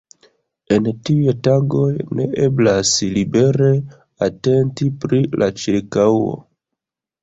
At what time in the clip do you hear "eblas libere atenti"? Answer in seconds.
2.47-4.93